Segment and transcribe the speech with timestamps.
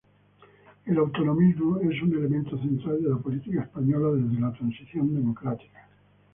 [0.87, 5.87] El autonomismo es un elemento central de la política española desde la transición democrática.